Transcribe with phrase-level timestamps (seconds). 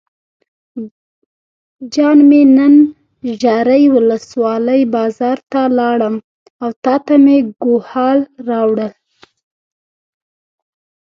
[1.93, 2.75] جان مې نن
[3.39, 6.15] ژرۍ ولسوالۍ بازار ته لاړم
[6.61, 8.91] او تاته مې ګوښال راوړل.